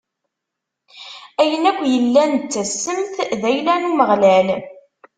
Ayen 1.41 1.63
akk 1.71 1.79
yellan 1.93 2.31
d 2.37 2.45
tassemt 2.51 3.13
d 3.41 3.43
ayla 3.49 3.73
n 3.77 3.87
Umeɣlal. 3.89 4.47